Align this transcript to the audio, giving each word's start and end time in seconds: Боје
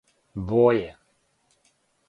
Боје 0.47 0.89